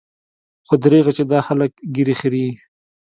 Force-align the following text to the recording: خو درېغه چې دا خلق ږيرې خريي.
خو 0.67 0.73
درېغه 0.83 1.11
چې 1.17 1.23
دا 1.31 1.39
خلق 1.47 1.71
ږيرې 1.95 2.15
خريي. 2.21 2.49